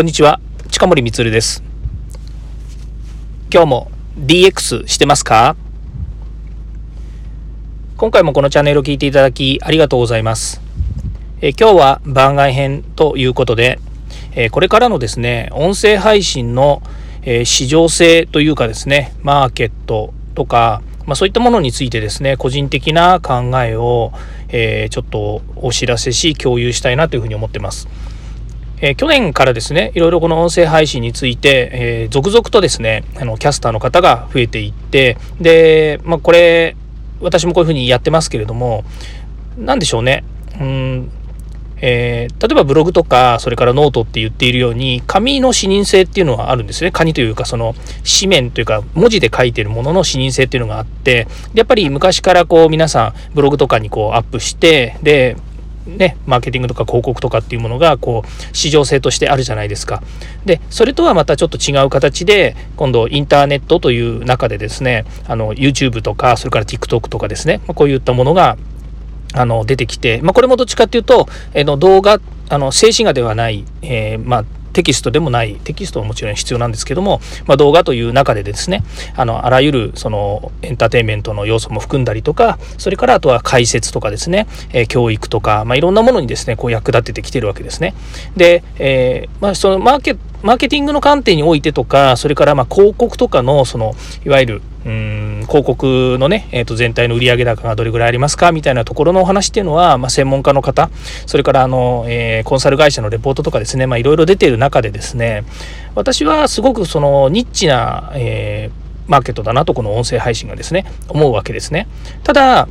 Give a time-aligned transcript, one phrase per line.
[0.00, 1.62] こんにちは、近森光です。
[3.52, 5.56] 今日も DX してますか？
[7.98, 10.62] 今回もこのチャンネルを聞いていただきありがとうございます。
[11.42, 13.78] え今日は番外編ということで、
[14.34, 16.80] えこれからのですね、音声配信の、
[17.24, 24.12] え市場性というかですね、マーケットとか、まあ、そういったものについてですね、個人的な考えを、
[24.48, 27.86] えー、ちょっとお知らせし、共有したいなというふうに思ってます。
[28.80, 36.76] えー、去年からですね、いろいろこの音声配信について、えー、続々とですね、あのキャスターの方が増えていって、で、まあ、これ、
[37.20, 38.84] 私もこういうふうにやってますけれども、
[39.58, 40.24] 何でしょうね。
[40.60, 41.10] うん
[41.82, 47.74] えー、例えばブログとかそれからノートって言っているように紙の視認性っていうのはあるんですね紙というかその
[48.20, 55.36] 紙面というか文字で書いてるものの視認性っていうのがあってやっぱり昔からこう皆さんブログとかにこうアップしてで
[55.96, 60.02] ね、マーケティングとか広告とかっていうものがこう市場性としてあるじゃないですか。
[60.44, 68.56] でそれとはまたちょっと違う形で今度インターネットという中でですねあの YouTube とかそれから TikTok とかですね、まこういったものが
[69.32, 78.82] あの出てきて、まあ、これもどっちかっていうと、えの動画あの静止画ではない、えー、まあテキストでもないテキストももちろん必要なんですけども、まあ、動画という中でですね
[79.16, 87.94] あのあらゆるそのエンターテインメントの要素も含んだりとかそれからあとは解説とかですね、えー、教育とか、まあ、いろんなものにですねこう役立ててきてるわけですね。
[88.36, 100.90] で、えー、まあ、そのマーケマーケティングの観点においてとかそれからま広告とかのそのいわゆるうん広告のね、えー、と全体の売上高がどれぐらいありますかみたいなところのお話っていうのは、まあ、専門家の方
[101.26, 105.44] それからあの、えー、コンサル会社のレポートとかですねいろいろ出ている中でですね
[105.94, 111.88] 私はすごくそのニッチな、えー、マーケットだなとこの音声配信がですね思うわけですね。
[112.22, 112.68] ただ、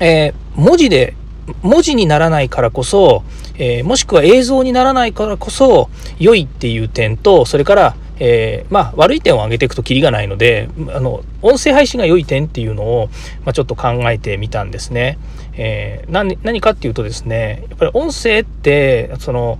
[0.00, 1.14] え、文字で
[1.62, 3.22] 文字にならないからこそ、
[3.56, 13.08] えー、もしくは映像にならないからこそ良いっていう点とそれからえー、まあ、悪い点を挙げていくときりがないのであの音声配信が良い点っていうのを、
[13.44, 15.18] まあ、ちょっと考えてみたんですね。
[15.54, 19.58] えー、何何かっていうとですねやっぱり音声ってその、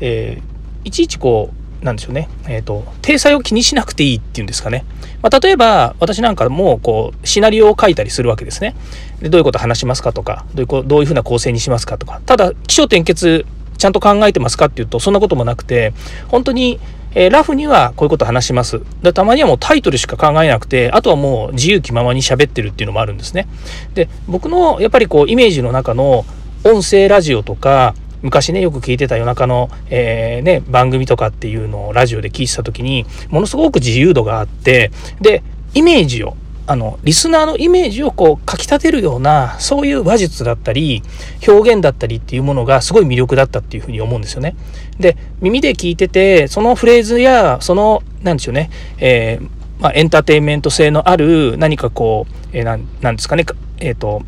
[0.00, 4.84] えー、いちいちこうなんでしょうね、えー、と体裁を気にしなくていいっていうんですかね、
[5.22, 8.74] まあ、例えば私なんかもこうシナリオを書いたりするわけですね
[9.20, 13.46] でどういうこと話しますかとかどういうどういうふうな構成にしますかとかただ起承転結
[13.76, 15.92] ちゃんと考えてますかっていうとそんなこともなくて
[16.28, 16.80] 本当に
[17.16, 18.80] えー、ラフにはこういうこと話します。
[19.02, 23.46] でたまにはもうタイトルしか考えなくて、あとはもう自由気ままに喋ってるっていうのもあるんですね。
[23.94, 26.24] で、僕のやっぱりこうイメージの中の
[26.64, 27.94] 音声ラジオとか、
[28.24, 34.90] 昔ねよく聞いてた夜中の、えー、ね、番組とかっていうのをラジオで聞いてた時にものすごく自由度があって
[35.20, 35.42] で
[35.74, 36.34] イメージを
[36.66, 41.02] あのリスナーのイメージをこうかきたてるようなそういう話術だったり
[41.46, 44.56] 表現だったりっていうものがすごい魅力だったっていうふうに思うんですよね。
[44.98, 49.48] で耳で聞いててそのフレーズやその何でしょうね、えー、
[49.82, 53.44] まあ、エンターテインメント性のある何かこう、えー、なんですかね
[53.80, 54.22] えっ、ー、と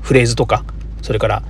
[0.00, 0.64] フレーズとか
[1.02, 1.42] それから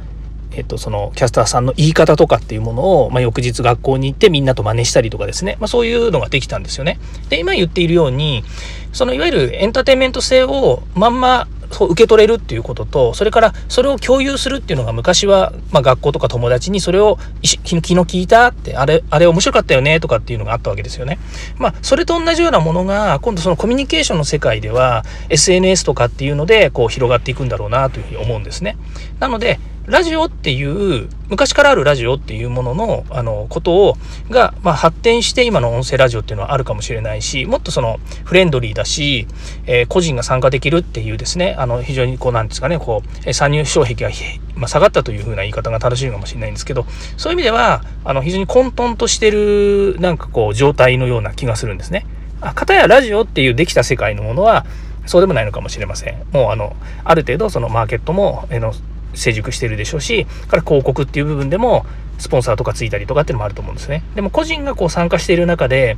[0.54, 6.98] えっと、そのキャスターさんの言い方とかっていうものを、まあ、翌日学校に行ってみんなと真似したりとかですね、まあ、そういうのができたんですよね。
[7.28, 8.44] で今言っているように
[8.92, 21.19] そのいわゆるエンターテインメント性をまんまそう受け取れるっていうこととそれからそれを共有するっていうのが昔は、まあ、学校とか友達にそれを昨日聞いたってあれあれ面白かったよねとかっていうのがあったわけですよね。
[21.56, 28.76] まあそれと同じようなものが今度そのコミュニケーションの世界では SNS とかっていうのでこう広がっていくんだろうなというふうに思うんですね。
[29.19, 33.97] なのでラジオっていう昔からあるラジオっていうもののあのことを
[34.31, 39.26] が、まあ、発展して今の音声ラジオっていうのはあるかもしれないしもっとそのフレンドリーだし、
[39.66, 44.12] えー、個人が参加できるっていうですねあの非常にこうなんですかねこう参入障壁が、
[44.54, 52.06] まあ、下がったというふうな言い方が正しいかもしれないんですけどそういう意味ではあの非常に混沌としてるなんかこう状態のような気がするんですね。
[52.41, 54.66] あ片やラジオっていうできた世界のものは
[55.06, 56.26] そうでもないのかもしれません。
[56.32, 58.72] もうあのある程度そのマーケットも、えの
[59.14, 61.86] 成熟してるでしょうしから広告っていう部分でも
[62.18, 65.96] スポンサーとかついたりとかっていうのもあると思うんですねでも個人がこう参加している中で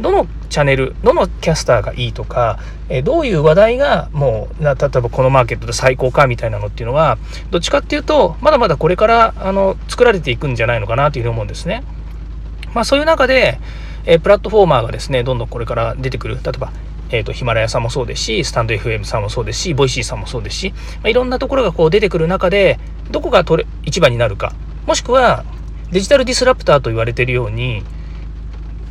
[0.00, 2.58] どのチャンネルどのキャスターがいいとか、
[2.88, 7.16] えどういう話題がもう例えばこのマーケットで最高かみたいなのっていうのは
[7.50, 11.82] どっちかっていうとまだまだこれからあの作られていくんじゃないのかなというふうに思うんですね。
[12.74, 13.58] まあ、そういう中で、
[14.04, 16.72] えプラットフォーマーがですねどんどんこれから出てくる例えば
[17.10, 22.78] えーと、ヒマラヤさんもそうですしスタンド FM さんもそうですしボイシーさんもそうですし、まあ、いろんなところがこう出てくる中で
[23.10, 24.52] どこが取れ一番になるか
[24.86, 25.44] もしくは
[25.92, 27.82] デジタルディスラプターと言われているように、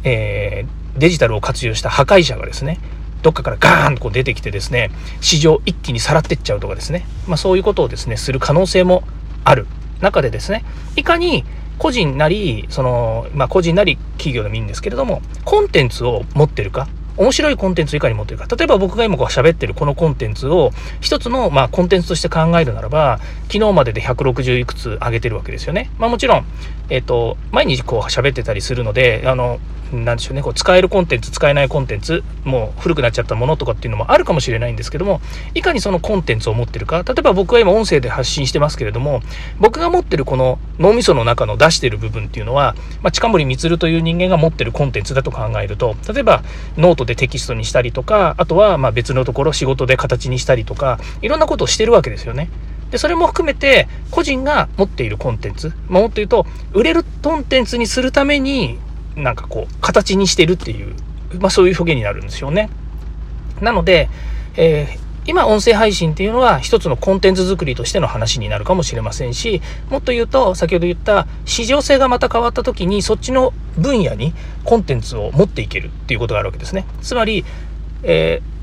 [0.04, 2.80] えー、デジタルを活用した破壊者がですね
[3.22, 9.04] どっかからガーンとこう出てきてですね市場一気にさらってっちゃうとかですね、まあ、そういうことをですねする可能性も
[9.44, 9.68] ある。
[10.02, 10.66] 中でですね
[10.98, 11.46] いかに
[11.78, 18.54] 個人なり、その、まあ、個人なり企業でもいいんですけれども、コンテンツを持ってるか、面白いコンテンツをいかに持ってるか。
[18.56, 20.72] 例えば僕が今こう喋ってるこのコンテンツを
[21.02, 23.20] 一つのまあコンテンツとして考えるならば、
[23.52, 25.92] 昨日までで160いくつ上げてるわけですよね。
[25.98, 26.46] まあもちろん、
[26.90, 29.60] えっ、と、毎日こう喋ってたりするので、あの、
[29.94, 35.22] なんでしょうね、こう使えるコンテンツ、使えないコンテンツ、もう古くなっちゃったものとかっていうのもあるかもしれないんですけども、
[35.54, 39.22] いかにそのコンテンツを持ってるか、例えば僕は今音声で発信してますけれども、
[39.60, 46.44] 僕が持ってるこの脳みその中の出してる部分っていうのは、まあ、近森光という人間が持ってるコンテンツだと考えると、例えば
[46.78, 52.50] ノートでテキストにしたりとか、あとはま別のところ仕事で形にしたりとか、いろんなことをしてるわけですよね。
[52.92, 58.78] で、それも含めて、個人が持っているコンテンツ、まあ、もっと言うと、売れるコンテンツにするために、
[59.16, 60.94] なんかこう、形にしてるっていう、
[61.40, 62.70] まあ、そういう表現になるんですよね。
[63.62, 64.10] なので、
[64.58, 74.34] えー、今音声配信っていうのは一つのコンテンツ作りとしての話になるかもしれませんし、もっと言うと、先ほど言った市場性がまた変わった時に、そっちの分野に
[74.64, 76.86] コンテンツを持っていけるっていうことがあるわけですね。
[77.02, 77.44] つまり、
[78.04, 78.56] えー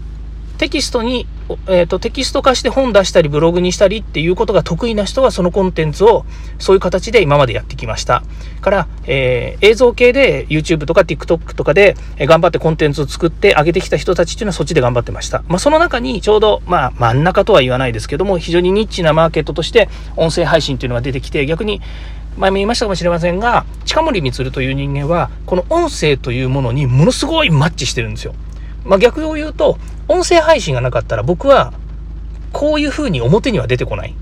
[0.62, 1.26] テキストに、
[1.66, 6.24] えーと、テキスト化して本出したりブログにしたりっていうことが得意な人はそのコンテンツを
[6.58, 8.22] そういう形で今までやってきました。
[8.60, 15.42] から、えー、映像系で YouTube とか TikTok とかで頑張ってコンテンツを作って上げてきた人たちっていうのはそっちで頑張ってました。
[15.48, 21.80] まあ、その中にちょうど、まあ、真ん中とは言わないですけども非常にニッチなマーケットとして音声配信っていうのが出てきて逆に
[22.36, 28.34] 前も言いましたかもしれませんが近森光という人間はこの音声というものにものすごいマッチしてるんですよ。
[28.84, 31.72] まあ、逆を言うと、音声配信がなかったら僕は
[32.52, 34.14] こういうふうに表には出てこない。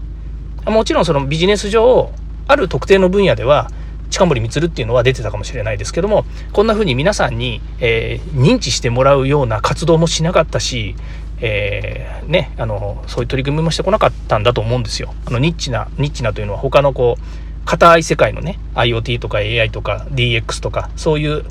[0.67, 2.13] もちろんそのビジネス上、
[2.47, 3.71] ある特定の分野では、
[4.11, 10.97] 近森光っていうのは出てたかもしれないですけども、こんな風に皆さんに、えー、認知してもらうような活動もしなかったし、
[11.41, 15.15] えー、ね、あの、そういう取り組みもしてこなかったんだと思うんですよ。
[15.27, 17.23] あの、ニッチな、ニッチなというのは他のこう、
[17.65, 21.45] 硬い世界のね、IoT とか AI とか DX とか、そういう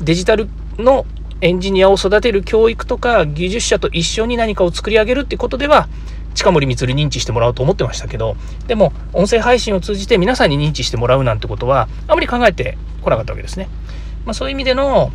[0.00, 0.48] デジタル
[0.78, 1.06] の
[1.42, 5.88] エンジニアを育てる教育とか技術者と一緒に何かを作り上げるってことでは
[6.34, 8.36] 近森光認知してもらおうと思ってましたけど
[8.68, 13.68] でも音声配信を通じて皆さんに認知してもらうなんてことはあまり考えてこなかったわけですね。
[14.24, 15.10] まあ、そういう意味での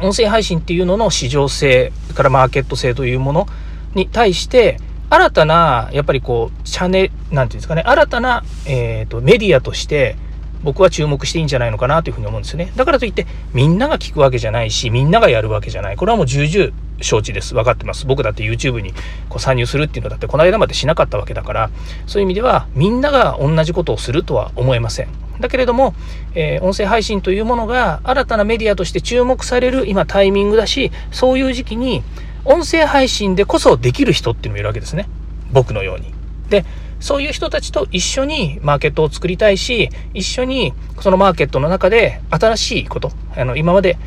[0.00, 3.46] 音声配信っていうのの市場性からマーケット性というもの
[3.94, 4.78] に対して
[5.10, 10.16] 新たなやっぱりこうチャンネル何て言うんですかね新たな、えーとメディアとして
[10.62, 12.72] 僕は注目していいんじゃないのかなというふうに思うんですよね。
[12.76, 15.96] だからといって、みんなが聞くわけじゃないし、みんながやるわけじゃない。
[15.96, 17.54] これはもう重々承知です。
[17.54, 18.06] 分かってます。
[18.06, 18.92] 僕だって YouTube に
[19.28, 21.70] こう参入するっていうのだってこの間までしなかったわけだから、
[22.06, 25.08] そういう意味ではみんなが同じことをするとは思えません。
[25.40, 25.94] だけれども、
[26.34, 32.02] えー、音声配信というものが新たなメディアとして注目される今タイミングだし、そういう時期に
[32.44, 35.08] 音声配信でこそできる人っていうのもいるわけですね。
[35.52, 36.12] 僕のように。
[36.48, 36.64] で、
[37.00, 43.98] そういう人たちと一緒にマーケットを作りたいし、一緒にそのマーケットの中で新しいこと、あの今まで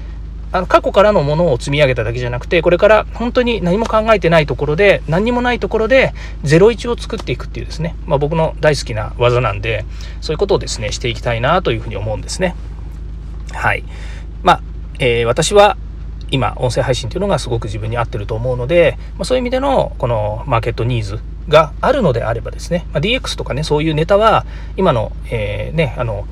[0.53, 9.85] あの過去からのものを積み上げただけじゃなくて、これから本当に何も考えてないところで、何にもないところで01を作っていくっていうですね、まあ、僕の大好きな技なんで、
[10.19, 12.55] そういうことをですね、していきたいなというふうに思うんですね。
[13.53, 13.85] はい。
[14.43, 14.61] まあ、
[14.99, 15.77] えー、私は
[16.31, 24.45] 今、音声配信というのがすごく自分に合ってると思うので、まあ、そういう意味でのこのマーケットニーズがあるのであればですね、まあ、DX とかね、そういうネタは
[24.77, 26.27] 今の、えー、ね、あの、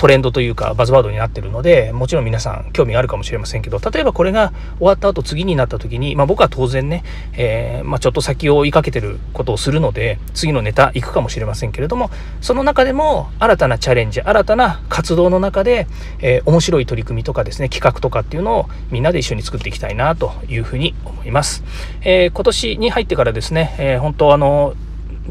[0.00, 7.04] トレンドというかバズワードになってるのでもちろん皆さん興味があるかもしれませんけど例えばこれが終わった後次になった時に、まあ、僕は当然ね、
[7.34, 12.08] えー、まあ、ちょっと先を追いかけてることをするので次のネタ行くかもしれませんけれども
[12.40, 15.86] その中でも新たなチャレンジ新たな活動の中で、
[16.20, 21.62] えー、面白い取り組みとかですね企画とかっていうのをみんなで一緒に作っていきたいなというふうに思います、
[22.00, 24.72] えー、今年に入ってからですね、え本当あの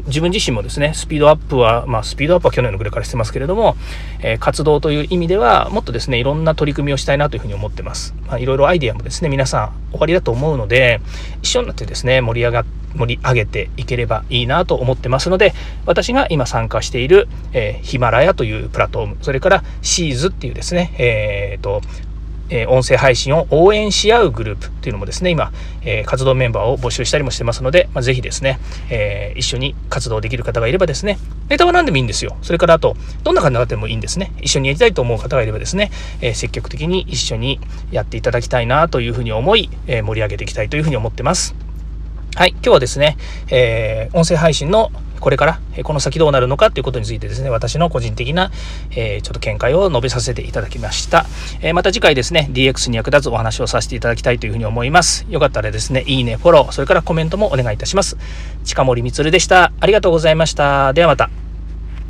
[0.06, 3.76] 自分自身もですね、スピードアップは、まあ、スピードアップは去年のぐらいからしてますけれども、
[4.20, 8.14] えー、活動という意味では、もっとですね、いろんな取り組みをしたいなというふうに思ってます。
[8.26, 11.00] まあ、いろいろアイデアもですね、皆さん終わりだと思うので、
[11.42, 15.52] 一緒になってですね、盛り上が盛り上げていければいいなと思ってますので、
[15.86, 21.82] 私が今参加している、えー、ヒマラヤというプラットフォーム、それからシーズっていうですね、えーと、
[22.50, 25.52] え音声配信を応援し合うグループというのもですね、今、
[25.84, 28.58] え活動メンバーを募集したりもしてますので、まあ、ぜひですね、
[28.90, 32.36] え、一緒に活動できる方がいればですね、ネタは何でもいいんですよ。
[32.42, 34.32] それからあと、どんな方でもいいんですね。
[34.40, 35.90] 一緒にやりたいと思う方がいればですね、
[36.20, 41.69] え、積極的に一緒にやっていただきたいなというふうに思い、え盛り上げていきたいというふうに思ってます。
[42.36, 43.16] はい、今日はですね、
[43.50, 48.50] えー、音声配信のこれから、えこの先どうなるのかということについてですね、私の個人的な、
[48.92, 51.26] えー、ちょっと見解を述べさせていただきました。
[51.60, 55.26] えー、また次回ですね、DX に役立つお話をさせていただきたいというふうに思います。
[55.28, 58.16] よかったらですね、いいね、フォロー、それからコメントもお願いいたします。
[58.64, 59.72] 近森光でした。
[59.78, 60.94] ありがとうございました。
[60.94, 61.39] ではまた。